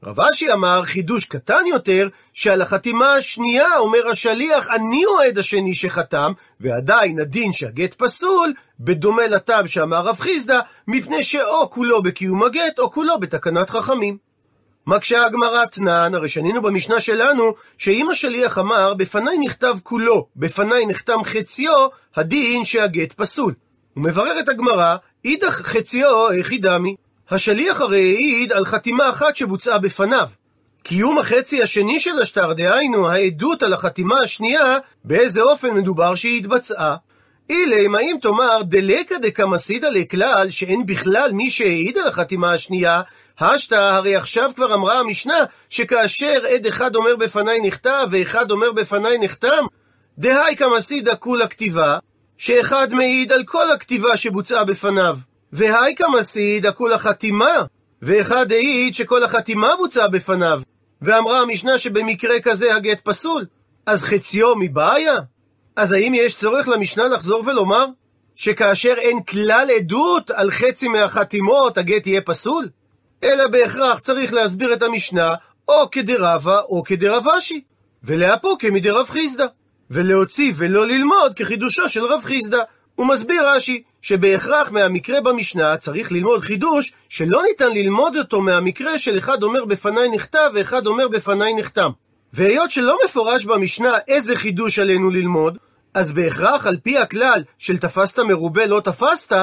רב 0.03 0.19
אשי 0.19 0.53
אמר 0.53 0.83
חידוש 0.85 1.25
קטן 1.25 1.65
יותר, 1.65 2.09
שעל 2.33 2.61
החתימה 2.61 3.13
השנייה 3.13 3.77
אומר 3.77 4.07
השליח, 4.09 4.67
אני 4.67 5.03
הוא 5.03 5.19
העד 5.21 5.37
השני 5.37 5.73
שחתם, 5.73 6.31
ועדיין 6.59 7.19
הדין 7.19 7.53
שהגט 7.53 7.93
פסול, 7.93 8.53
בדומה 8.79 9.27
לטעם 9.27 9.67
שאמר 9.67 10.01
רב 10.01 10.19
חיסדא, 10.19 10.59
מפני 10.87 11.23
שאו 11.23 11.69
כולו 11.69 12.03
בקיום 12.03 12.43
הגט, 12.43 12.79
או 12.79 12.91
כולו 12.91 13.19
בתקנת 13.19 13.69
חכמים. 13.69 14.30
מקשה 14.87 15.25
הגמרא 15.25 15.65
תנן, 15.65 16.15
הרי 16.15 16.29
שנינו 16.29 16.61
במשנה 16.61 16.99
שלנו, 16.99 17.53
שאם 17.77 18.09
השליח 18.09 18.57
אמר, 18.57 18.93
בפניי 18.93 19.37
נכתב 19.37 19.75
כולו, 19.83 20.27
בפניי 20.35 20.85
נחתם 20.85 21.23
חציו, 21.23 21.87
הדין 22.15 22.65
שהגט 22.65 23.13
פסול. 23.13 23.53
ומבררת 23.97 24.49
הגמרא, 24.49 24.95
אידך 25.25 25.61
חציו 25.61 26.31
איך 26.31 26.51
דמי. 26.59 26.95
השליח 27.29 27.81
הרי 27.81 28.15
העיד 28.15 28.51
על 28.51 28.65
חתימה 28.65 29.09
אחת 29.09 29.35
שבוצעה 29.35 29.77
בפניו. 29.79 30.27
קיום 30.83 31.17
החצי 31.17 31.61
השני 31.61 31.99
של 31.99 32.19
השטר, 32.21 32.53
דהיינו 32.53 33.09
העדות 33.09 33.63
על 33.63 33.73
החתימה 33.73 34.15
השנייה, 34.23 34.77
באיזה 35.05 35.41
אופן 35.41 35.73
מדובר 35.73 36.15
שהיא 36.15 36.39
התבצעה. 36.39 36.95
אילם, 37.49 37.95
האם 37.95 38.15
תאמר 38.21 38.61
דלקא 38.63 39.17
דקמסידא 39.17 39.89
לכלל, 39.89 40.49
שאין 40.49 40.85
בכלל 40.85 41.31
מי 41.33 41.49
שהעיד 41.49 41.97
על 41.97 42.07
החתימה 42.07 42.53
השנייה, 42.53 43.01
השתא, 43.39 43.75
הרי 43.75 44.15
עכשיו 44.15 44.51
כבר 44.55 44.73
אמרה 44.73 44.99
המשנה, 44.99 45.39
שכאשר 45.69 46.41
עד 46.53 46.67
אחד 46.67 46.95
אומר 46.95 47.15
בפניי 47.15 47.59
נכתב, 47.59 48.07
ואחד 48.11 48.51
אומר 48.51 48.71
בפניי 48.71 49.17
נחתם, 49.17 49.65
דהי 50.17 50.55
קמסידא 50.55 51.13
כולה 51.19 51.47
כתיבה, 51.47 51.97
שאחד 52.37 52.93
מעיד 52.93 53.31
על 53.31 53.43
כל 53.43 53.71
הכתיבה 53.71 54.17
שבוצעה 54.17 54.63
בפניו, 54.63 55.17
והי 55.53 55.95
קמסידא 55.95 56.71
כולה 56.71 56.97
חתימה, 56.97 57.65
ואחד 58.01 58.51
העיד 58.51 58.95
שכל 58.95 59.23
החתימה 59.23 59.75
בוצעה 59.77 60.07
בפניו, 60.07 60.61
ואמרה 61.01 61.39
המשנה 61.39 61.77
שבמקרה 61.77 62.39
כזה 62.39 62.75
הגט 62.75 63.01
פסול, 63.03 63.45
אז 63.85 64.03
חציו 64.03 64.55
מבעיה? 64.55 65.15
אז 65.75 65.91
האם 65.91 66.13
יש 66.13 66.35
צורך 66.35 66.67
למשנה 66.67 67.07
לחזור 67.07 67.43
ולומר 67.45 67.85
שכאשר 68.35 68.93
אין 68.97 69.23
כלל 69.23 69.67
עדות 69.77 70.31
על 70.31 70.51
חצי 70.51 70.87
מהחתימות 70.87 71.77
הגט 71.77 72.07
יהיה 72.07 72.21
פסול? 72.21 72.69
אלא 73.23 73.47
בהכרח 73.47 73.99
צריך 73.99 74.33
להסביר 74.33 74.73
את 74.73 74.81
המשנה 74.81 75.35
או 75.67 75.91
כדרבה 75.91 76.59
או 76.59 76.83
כדרב 76.83 77.27
אשי, 77.27 77.61
ולהפו 78.03 78.57
כמדרב 78.57 79.09
חיסדא, 79.09 79.45
ולהוציא 79.91 80.53
ולא 80.57 80.87
ללמוד 80.87 81.33
כחידושו 81.35 81.89
של 81.89 82.05
רב 82.05 82.21
חיסדא. 82.23 82.59
הוא 82.95 83.07
מסביר 83.07 83.49
רש"י 83.49 83.83
שבהכרח 84.01 84.71
מהמקרה 84.71 85.21
במשנה 85.21 85.77
צריך 85.77 86.11
ללמוד 86.11 86.41
חידוש 86.41 86.93
שלא 87.09 87.43
ניתן 87.43 87.71
ללמוד 87.71 88.15
אותו 88.17 88.41
מהמקרה 88.41 88.97
של 88.97 89.17
אחד 89.17 89.43
אומר 89.43 89.65
בפניי 89.65 90.09
נכתב 90.09 90.51
ואחד 90.53 90.87
אומר 90.87 91.07
בפניי 91.07 91.53
נחתם. 91.53 91.89
והיות 92.33 92.71
שלא 92.71 92.97
מפורש 93.05 93.45
במשנה 93.45 93.97
איזה 94.07 94.35
חידוש 94.35 94.79
עלינו 94.79 95.09
ללמוד, 95.09 95.57
אז 95.93 96.11
בהכרח 96.11 96.67
על 96.67 96.77
פי 96.83 96.97
הכלל 96.97 97.43
של 97.57 97.77
תפסת 97.77 98.19
מרובה 98.19 98.65
לא 98.65 98.79
תפסת, 98.79 99.35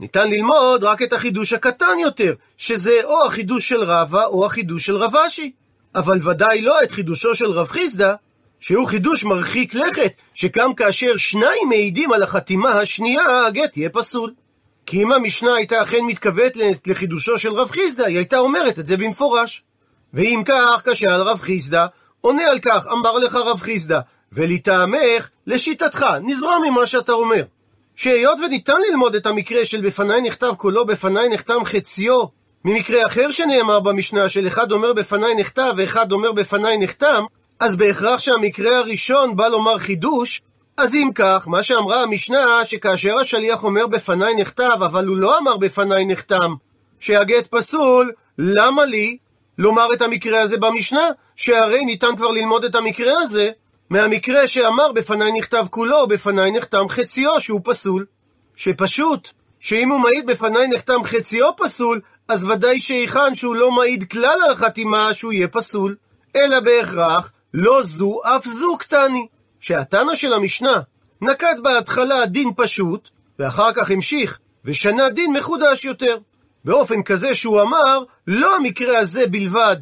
ניתן 0.00 0.30
ללמוד 0.30 0.84
רק 0.84 1.02
את 1.02 1.12
החידוש 1.12 1.52
הקטן 1.52 1.98
יותר, 2.02 2.34
שזה 2.56 3.00
או 3.04 3.26
החידוש 3.26 3.68
של 3.68 3.82
רבא 3.82 4.24
או 4.24 4.46
החידוש 4.46 4.86
של 4.86 4.96
רב 4.96 5.16
אשי. 5.16 5.52
אבל 5.94 6.28
ודאי 6.28 6.62
לא 6.62 6.82
את 6.82 6.90
חידושו 6.90 7.34
של 7.34 7.50
רב 7.50 7.68
חיסדא, 7.68 8.14
שהוא 8.60 8.86
חידוש 8.86 9.24
מרחיק 9.24 9.74
לכת, 9.74 10.12
שגם 10.34 10.74
כאשר 10.74 11.16
שניים 11.16 11.68
מעידים 11.68 12.12
על 12.12 12.22
החתימה 12.22 12.70
השנייה, 12.70 13.46
הגט 13.46 13.76
יהיה 13.76 13.90
פסול. 13.90 14.32
כי 14.86 15.02
אם 15.02 15.12
המשנה 15.12 15.54
הייתה 15.54 15.82
אכן 15.82 16.04
מתכוונת 16.06 16.56
לחידושו 16.86 17.38
של 17.38 17.52
רב 17.52 17.70
חיסדא, 17.70 18.04
היא 18.04 18.16
הייתה 18.16 18.38
אומרת 18.38 18.78
את 18.78 18.86
זה 18.86 18.96
במפורש. 18.96 19.62
ואם 20.14 20.42
כך, 20.46 20.82
כשאל 20.90 21.20
רב 21.20 21.40
חיסדא, 21.40 21.86
עונה 22.20 22.46
על 22.46 22.58
כך, 22.58 22.86
אמר 22.92 23.18
לך 23.18 23.34
רב 23.34 23.60
חיסדא, 23.60 24.00
ולטעמך, 24.32 25.28
לשיטתך, 25.46 26.06
נזרום 26.22 26.62
ממה 26.64 26.86
שאתה 26.86 27.12
אומר. 27.12 27.42
שהיות 27.96 28.38
וניתן 28.40 28.80
ללמוד 28.90 29.14
את 29.14 29.26
המקרה 29.26 29.64
של 29.64 29.80
בפניי 29.80 30.20
נכתב 30.20 30.54
קולו, 30.56 30.86
בפניי 30.86 31.28
נחתם 31.28 31.64
חציו, 31.64 32.24
ממקרה 32.64 33.02
אחר 33.06 33.30
שנאמר 33.30 33.80
במשנה 33.80 34.28
של 34.28 34.46
אחד 34.46 34.72
אומר 34.72 34.92
בפניי 34.92 35.34
נכתב 35.34 35.74
ואחד 35.76 36.12
אומר 36.12 36.32
בפניי 36.32 36.78
נחתם, 36.78 37.24
אז 37.60 37.76
בהכרח 37.76 38.20
שהמקרה 38.20 38.78
הראשון 38.78 39.36
בא 39.36 39.48
לומר 39.48 39.78
חידוש, 39.78 40.42
אז 40.76 40.94
אם 40.94 41.10
כך, 41.14 41.48
מה 41.48 41.62
שאמרה 41.62 42.02
המשנה, 42.02 42.64
שכאשר 42.64 43.18
השליח 43.18 43.64
אומר 43.64 43.86
בפניי 43.86 44.34
נכתב, 44.34 44.78
אבל 44.84 45.06
הוא 45.06 45.16
לא 45.16 45.38
אמר 45.38 45.56
בפניי 45.56 46.04
נחתם, 46.04 46.54
שהגט 47.00 47.46
פסול, 47.50 48.12
למה 48.38 48.84
לי 48.84 49.16
לומר 49.58 49.86
את 49.92 50.02
המקרה 50.02 50.40
הזה 50.40 50.58
במשנה? 50.58 51.08
שהרי 51.36 51.84
ניתן 51.84 52.16
כבר 52.16 52.28
ללמוד 52.28 52.64
את 52.64 52.74
המקרה 52.74 53.20
הזה 53.20 53.50
מהמקרה 53.90 54.48
שאמר 54.48 54.92
בפניי 54.92 55.32
נכתב 55.32 55.66
כולו, 55.70 56.06
בפניי 56.06 56.50
נחתם 56.50 56.88
חציו 56.88 57.40
שהוא 57.40 57.60
פסול. 57.64 58.06
שפשוט, 58.56 59.28
שאם 59.60 59.90
הוא 59.90 60.00
מעיד 60.00 60.26
בפניי 60.26 60.68
נחתם 60.68 61.04
חציו 61.04 61.56
פסול, 61.56 62.00
אז 62.28 62.44
ודאי 62.44 62.80
שהיכן 62.80 63.34
שהוא 63.34 63.56
לא 63.56 63.72
מעיד 63.72 64.10
כלל 64.10 64.38
על 64.44 64.52
החתימה 64.52 65.12
שהוא 65.12 65.32
יהיה 65.32 65.48
פסול. 65.48 65.96
אלא 66.36 66.60
בהכרח, 66.60 67.32
לא 67.54 67.80
זו 67.84 68.20
אף 68.24 68.46
זו 68.46 68.76
קטני. 68.78 69.26
שהתנא 69.60 70.14
של 70.14 70.32
המשנה 70.32 70.80
נקט 71.22 71.58
בהתחלה 71.62 72.26
דין 72.26 72.50
פשוט, 72.56 73.08
ואחר 73.38 73.72
כך 73.72 73.90
המשיך, 73.90 74.38
ושנה 74.64 75.08
דין 75.08 75.32
מחודש 75.32 75.84
יותר. 75.84 76.18
באופן 76.64 77.02
כזה 77.02 77.34
שהוא 77.34 77.62
אמר, 77.62 78.02
לא 78.26 78.56
המקרה 78.56 78.98
הזה 78.98 79.26
בלבד, 79.26 79.76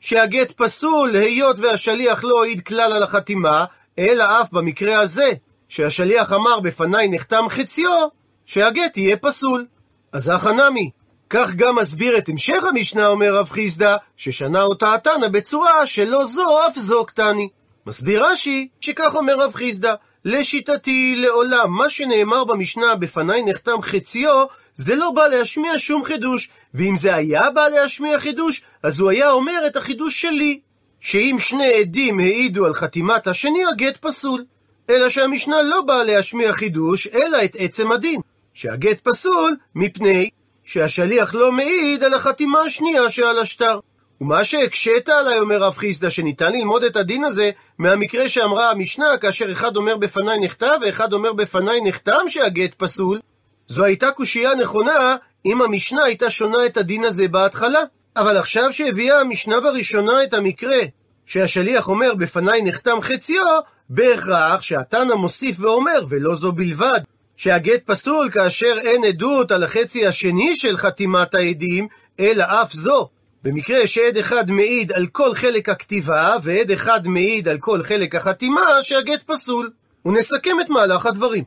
שהגט 0.00 0.52
פסול 0.52 1.16
היות 1.16 1.60
והשליח 1.60 2.24
לא 2.24 2.42
העיד 2.42 2.60
כלל 2.60 2.92
על 2.92 3.02
החתימה, 3.02 3.64
אלא 3.98 4.40
אף 4.40 4.52
במקרה 4.52 5.00
הזה, 5.00 5.32
שהשליח 5.68 6.32
אמר 6.32 6.60
בפניי 6.60 7.08
נחתם 7.08 7.44
חציו, 7.48 8.08
שהגט 8.46 8.96
יהיה 8.96 9.16
פסול. 9.16 9.66
אז 10.12 10.28
הכא 10.28 10.48
נמי, 10.48 10.90
כך 11.30 11.50
גם 11.56 11.76
מסביר 11.76 12.18
את 12.18 12.28
המשך 12.28 12.64
המשנה, 12.68 13.06
אומר 13.06 13.34
רב 13.34 13.50
חיסדא, 13.50 13.96
ששנה 14.16 14.62
אותה 14.62 14.94
התנא 14.94 15.28
בצורה 15.28 15.86
שלא 15.86 16.26
זו 16.26 16.66
אף 16.66 16.78
זו 16.78 17.04
קטני. 17.04 17.48
מסביר 17.86 18.24
רש"י, 18.24 18.68
שכך 18.80 19.14
אומר 19.14 19.38
רב 19.38 19.54
חיסדא, 19.54 19.94
לשיטתי 20.24 21.16
לעולם, 21.16 21.72
מה 21.72 21.90
שנאמר 21.90 22.44
במשנה 22.44 22.94
בפניי 22.94 23.42
נחתם 23.42 23.82
חציו, 23.82 24.44
זה 24.80 24.94
לא 24.94 25.10
בא 25.10 25.26
להשמיע 25.26 25.72
שום 25.76 26.04
חידוש. 26.04 26.48
ואם 26.74 26.96
זה 26.96 27.14
היה 27.14 27.50
בא 27.50 27.68
להשמיע 27.68 28.18
חידוש, 28.18 28.62
אז 28.82 29.00
הוא 29.00 29.10
היה 29.10 29.30
אומר 29.30 29.66
את 29.66 29.76
החידוש 29.76 30.20
שלי. 30.20 30.60
שאם 31.00 31.36
שני 31.38 31.72
עדים 31.72 32.18
העידו 32.18 32.66
על 32.66 32.74
חתימת 32.74 33.26
השני, 33.26 33.64
הגט 33.64 33.96
פסול. 33.96 34.44
אלא 34.90 35.08
שהמשנה 35.08 35.62
לא 35.62 35.80
באה 35.82 36.04
להשמיע 36.04 36.52
חידוש, 36.52 37.06
אלא 37.06 37.44
את 37.44 37.56
עצם 37.58 37.92
הדין. 37.92 38.20
שהגט 38.54 39.00
פסול 39.00 39.56
מפני 39.74 40.30
שהשליח 40.64 41.34
לא 41.34 41.52
מעיד 41.52 42.04
על 42.04 42.14
החתימה 42.14 42.60
השנייה 42.60 43.10
שעל 43.10 43.38
השטר. 43.38 43.78
ומה 44.20 44.44
שהקשית 44.44 45.08
עליי, 45.08 45.38
אומר 45.38 45.62
רב 45.62 45.74
חיסדא, 45.74 46.08
שניתן 46.08 46.52
ללמוד 46.52 46.84
את 46.84 46.96
הדין 46.96 47.24
הזה 47.24 47.50
מהמקרה 47.78 48.28
שאמרה 48.28 48.70
המשנה, 48.70 49.16
כאשר 49.20 49.52
אחד 49.52 49.76
אומר 49.76 49.96
בפניי 49.96 50.38
נכתב 50.38 50.78
ואחד 50.82 51.12
אומר 51.12 51.32
בפניי 51.32 51.80
נחתם 51.80 52.28
שהגט 52.28 52.74
פסול, 52.74 53.18
זו 53.70 53.84
הייתה 53.84 54.10
קושייה 54.10 54.54
נכונה 54.54 55.16
אם 55.46 55.62
המשנה 55.62 56.02
הייתה 56.02 56.30
שונה 56.30 56.66
את 56.66 56.76
הדין 56.76 57.04
הזה 57.04 57.28
בהתחלה. 57.28 57.80
אבל 58.16 58.36
עכשיו 58.36 58.72
שהביאה 58.72 59.20
המשנה 59.20 59.60
בראשונה 59.60 60.24
את 60.24 60.34
המקרה 60.34 60.78
שהשליח 61.26 61.88
אומר 61.88 62.14
בפניי 62.14 62.62
נחתם 62.62 63.00
חציו, 63.00 63.44
בהכרח 63.90 64.62
שהתנא 64.62 65.14
מוסיף 65.14 65.56
ואומר, 65.58 66.04
ולא 66.08 66.36
זו 66.36 66.52
בלבד, 66.52 67.00
שהגט 67.36 67.82
פסול 67.86 68.30
כאשר 68.30 68.78
אין 68.80 69.04
עדות 69.04 69.52
על 69.52 69.64
החצי 69.64 70.06
השני 70.06 70.54
של 70.54 70.76
חתימת 70.76 71.34
העדים, 71.34 71.88
אלא 72.20 72.44
אף 72.44 72.72
זו. 72.72 73.08
במקרה 73.44 73.86
שעד 73.86 74.16
אחד 74.16 74.50
מעיד 74.50 74.92
על 74.92 75.06
כל 75.06 75.34
חלק 75.34 75.68
הכתיבה, 75.68 76.36
ועד 76.42 76.70
אחד 76.70 77.08
מעיד 77.08 77.48
על 77.48 77.58
כל 77.58 77.82
חלק 77.82 78.14
החתימה, 78.14 78.82
שהגט 78.82 79.22
פסול. 79.26 79.70
ונסכם 80.04 80.60
את 80.60 80.68
מהלך 80.68 81.06
הדברים. 81.06 81.44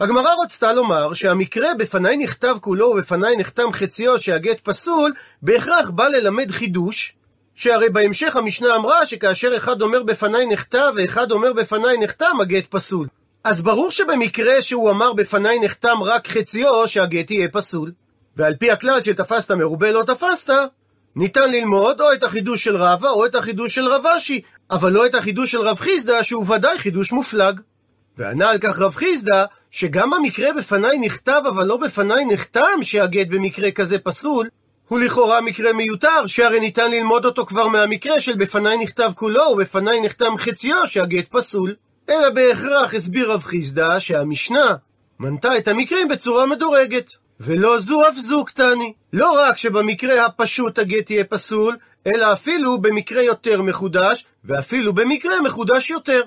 הגמרא 0.00 0.30
רצתה 0.42 0.72
לומר 0.72 1.14
שהמקרה 1.14 1.74
בפניי 1.74 2.16
נכתב 2.16 2.56
כולו 2.60 2.86
ובפניי 2.86 3.36
נחתם 3.36 3.72
חציו 3.72 4.18
שהגט 4.18 4.60
פסול, 4.60 5.12
בהכרח 5.42 5.90
בא 5.90 6.08
ללמד 6.08 6.50
חידוש, 6.50 7.14
שהרי 7.54 7.88
בהמשך 7.88 8.36
המשנה 8.36 8.76
אמרה 8.76 9.06
שכאשר 9.06 9.56
אחד 9.56 9.82
אומר 9.82 10.02
בפניי 10.02 10.46
נכתב 10.46 10.92
ואחד 10.96 11.30
אומר 11.30 11.52
בפניי 11.52 11.98
נחתם, 11.98 12.40
הגט 12.40 12.64
פסול. 12.70 13.08
אז 13.44 13.62
ברור 13.62 13.90
שבמקרה 13.90 14.62
שהוא 14.62 14.90
אמר 14.90 15.12
בפניי 15.12 15.58
נחתם 15.58 16.02
רק 16.02 16.28
חציו, 16.28 16.88
שהגט 16.88 17.30
יהיה 17.30 17.48
פסול. 17.48 17.92
ועל 18.36 18.54
פי 18.54 18.70
הכלל 18.70 19.02
שתפסת 19.02 19.50
מרובה 19.50 19.92
לא 19.92 20.02
תפסת, 20.06 20.50
ניתן 21.16 21.50
ללמוד 21.50 22.00
או 22.00 22.12
את 22.12 22.22
החידוש 22.22 22.64
של 22.64 22.76
רבא 22.76 23.08
או 23.08 23.26
את 23.26 23.34
החידוש 23.34 23.74
של 23.74 23.88
רב 23.88 24.06
אשי, 24.06 24.40
אבל 24.70 24.92
לא 24.92 25.06
את 25.06 25.14
החידוש 25.14 25.52
של 25.52 25.60
רב 25.60 25.78
חיסדא, 25.78 26.22
שהוא 26.22 26.54
ודאי 26.54 26.78
חידוש 26.78 27.12
מופלג. 27.12 27.60
וענה 28.18 28.50
על 28.50 28.58
כך 28.58 28.78
רב 28.78 28.94
חיסדא, 28.94 29.44
שגם 29.74 30.14
המקרה 30.14 30.52
בפניי 30.52 30.98
נכתב 30.98 31.42
אבל 31.48 31.66
לא 31.66 31.76
בפניי 31.76 32.24
נחתם 32.24 32.82
שהגט 32.82 33.26
במקרה 33.26 33.70
כזה 33.70 33.98
פסול, 33.98 34.48
הוא 34.88 35.00
לכאורה 35.00 35.40
מקרה 35.40 35.72
מיותר, 35.72 36.26
שהרי 36.26 36.60
ניתן 36.60 36.90
ללמוד 36.90 37.24
אותו 37.24 37.46
כבר 37.46 37.68
מהמקרה 37.68 38.20
של 38.20 38.36
בפניי 38.36 38.76
נכתב 38.78 39.12
כולו 39.14 39.42
ובפניי 39.42 40.00
נחתם 40.00 40.38
חציו 40.38 40.86
שהגט 40.86 41.24
פסול. 41.30 41.74
אלא 42.08 42.30
בהכרח 42.30 42.94
הסביר 42.94 43.32
רב 43.32 43.42
חיסדא 43.42 43.98
שהמשנה 43.98 44.74
מנתה 45.18 45.58
את 45.58 45.68
המקרים 45.68 46.08
בצורה 46.08 46.46
מדורגת. 46.46 47.10
ולא 47.40 47.80
זו 47.80 48.08
אף 48.08 48.16
זו 48.16 48.44
קטני. 48.44 48.92
לא 49.12 49.40
רק 49.40 49.58
שבמקרה 49.58 50.26
הפשוט 50.26 50.78
הגט 50.78 51.10
יהיה 51.10 51.24
פסול, 51.24 51.76
אלא 52.06 52.32
אפילו 52.32 52.78
במקרה 52.78 53.22
יותר 53.22 53.62
מחודש, 53.62 54.24
ואפילו 54.44 54.92
במקרה 54.92 55.40
מחודש 55.40 55.90
יותר. 55.90 56.22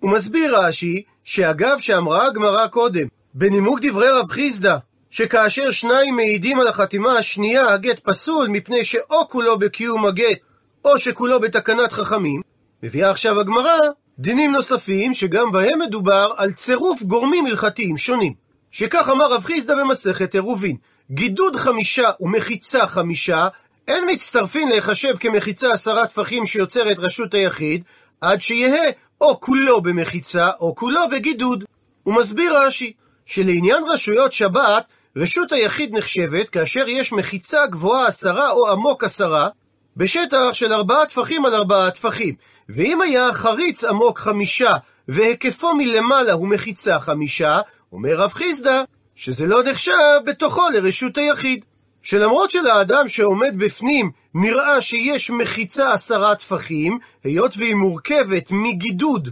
הוא 0.00 0.10
מסביר 0.10 0.58
רש"י, 0.58 1.02
שאגב 1.24 1.78
שאמרה 1.78 2.26
הגמרא 2.26 2.66
קודם, 2.66 3.06
בנימוק 3.34 3.78
דברי 3.82 4.08
רב 4.08 4.30
חיסדא, 4.30 4.76
שכאשר 5.10 5.70
שניים 5.70 6.16
מעידים 6.16 6.60
על 6.60 6.66
החתימה 6.66 7.18
השנייה 7.18 7.68
הגט 7.72 7.98
פסול, 7.98 8.48
מפני 8.48 8.84
שאו 8.84 9.28
כולו 9.28 9.58
בקיום 9.58 10.06
הגט, 10.06 10.38
או 10.84 10.98
שכולו 10.98 11.40
בתקנת 11.40 11.92
חכמים. 11.92 12.40
מביאה 12.82 13.10
עכשיו 13.10 13.40
הגמרא 13.40 13.78
דינים 14.18 14.52
נוספים 14.52 15.14
שגם 15.14 15.52
בהם 15.52 15.78
מדובר 15.78 16.32
על 16.36 16.52
צירוף 16.52 17.02
גורמים 17.02 17.46
הלכתיים 17.46 17.96
שונים. 17.98 18.32
שכך 18.70 19.08
אמר 19.08 19.32
רב 19.32 19.44
חיסדא 19.44 19.74
במסכת 19.74 20.34
עירובין, 20.34 20.76
גידוד 21.10 21.56
חמישה 21.56 22.10
ומחיצה 22.20 22.86
חמישה, 22.86 23.48
אין 23.88 24.04
מצטרפין 24.10 24.68
להיחשב 24.68 25.14
כמחיצה 25.20 25.72
עשרה 25.72 26.06
טפחים 26.06 26.46
שיוצרת 26.46 26.96
רשות 26.98 27.34
היחיד, 27.34 27.82
עד 28.20 28.40
שיהא 28.40 28.90
או 29.20 29.40
כולו 29.40 29.80
במחיצה 29.80 30.50
או 30.60 30.74
כולו 30.74 31.08
בגידוד. 31.10 31.64
הוא 32.02 32.14
מסביר 32.14 32.58
רש"י, 32.58 32.92
שלעניין 33.26 33.84
רשויות 33.88 34.32
שבת, 34.32 34.84
רשות 35.16 35.52
היחיד 35.52 35.96
נחשבת 35.96 36.50
כאשר 36.50 36.88
יש 36.88 37.12
מחיצה 37.12 37.66
גבוהה 37.66 38.06
עשרה 38.06 38.50
או 38.50 38.70
עמוק 38.70 39.04
עשרה, 39.04 39.48
בשטח 39.96 40.52
של 40.52 40.72
ארבעה 40.72 41.06
טפחים 41.06 41.44
על 41.44 41.54
ארבעה 41.54 41.90
טפחים. 41.90 42.34
ואם 42.68 43.00
היה 43.00 43.32
חריץ 43.32 43.84
עמוק 43.84 44.18
חמישה, 44.18 44.74
והיקפו 45.08 45.74
מלמעלה 45.74 46.32
הוא 46.32 46.48
מחיצה 46.48 47.00
חמישה, 47.00 47.60
אומר 47.92 48.16
רב 48.16 48.32
חיסדא, 48.32 48.82
שזה 49.14 49.46
לא 49.46 49.62
נחשב 49.62 50.18
בתוכו 50.26 50.68
לרשות 50.68 51.18
היחיד. 51.18 51.64
שלמרות 52.04 52.50
שלאדם 52.50 53.08
שעומד 53.08 53.54
בפנים 53.58 54.10
נראה 54.34 54.80
שיש 54.80 55.30
מחיצה 55.30 55.92
עשרה 55.92 56.34
טפחים, 56.34 56.98
היות 57.24 57.54
והיא 57.56 57.74
מורכבת 57.74 58.50
מגידוד, 58.50 59.28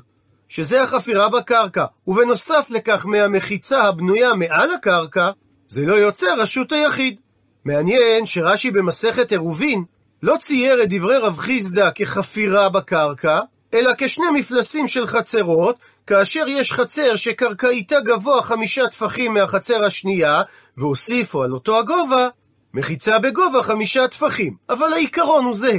שזה 0.49 0.83
החפירה 0.83 1.29
בקרקע, 1.29 1.85
ובנוסף 2.07 2.67
לכך 2.71 3.07
מהמחיצה 3.07 3.83
הבנויה 3.83 4.35
מעל 4.35 4.75
הקרקע, 4.75 5.31
זה 5.69 5.81
לא 5.87 5.95
יוצא 5.95 6.35
רשות 6.39 6.73
היחיד. 6.73 7.21
מעניין 7.65 8.27
שרש"י 8.27 8.71
במסכת 8.71 9.33
עירובין 9.33 9.85
לא 10.23 10.37
צייר 10.41 10.83
את 10.83 10.89
דברי 10.89 11.17
רב 11.17 11.39
חיסדא 11.39 11.91
כחפירה 11.95 12.69
בקרקע, 12.69 13.41
אלא 13.75 13.93
כשני 13.99 14.27
מפלסים 14.35 14.87
של 14.87 15.07
חצרות, 15.07 15.77
כאשר 16.07 16.45
יש 16.49 16.73
חצר 16.73 17.17
שקרקעיתה 17.17 18.01
גבוה 18.01 18.43
חמישה 18.43 18.87
טפחים 18.87 19.35
מהחצר 19.35 19.85
השנייה, 19.85 20.43
והוסיפו 20.77 21.43
על 21.43 21.53
אותו 21.53 21.79
הגובה 21.79 22.29
מחיצה 22.75 23.19
בגובה 23.19 23.63
חמישה 23.63 24.09
טפחים, 24.09 24.57
אבל 24.69 24.93
העיקרון 24.93 25.45
הוא 25.45 25.55
זהה. 25.55 25.79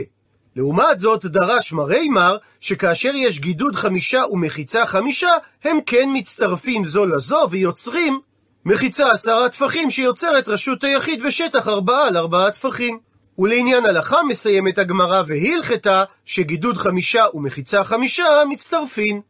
לעומת 0.56 1.00
זאת, 1.00 1.26
דרש 1.26 1.74
מר 1.74 2.38
שכאשר 2.60 3.12
יש 3.16 3.40
גידוד 3.40 3.76
חמישה 3.76 4.24
ומחיצה 4.32 4.86
חמישה, 4.86 5.32
הם 5.64 5.78
כן 5.86 6.10
מצטרפים 6.14 6.86
זו 6.86 7.06
לזו 7.06 7.48
ויוצרים 7.52 8.20
מחיצה 8.66 9.12
עשרה 9.12 9.50
טפחים 9.50 9.90
שיוצרת 9.90 10.48
רשות 10.48 10.84
היחיד 10.84 11.24
בשטח 11.24 11.68
ארבעה 11.68 12.08
על 12.08 12.18
ארבעה 12.18 12.52
טפחים. 12.52 13.00
ולעניין 13.38 13.86
הלכה 13.86 14.24
מסיימת 14.24 14.78
הגמרא 14.78 15.24
והלכתה 15.28 16.04
שגידוד 16.26 16.78
חמישה 16.78 17.26
ומחיצה 17.34 17.84
חמישה 17.84 18.26
מצטרפין. 18.50 19.22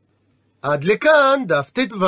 עד 0.62 0.84
לכאן 0.84 1.43
דף 1.48 1.70
ט"ו. 1.74 2.05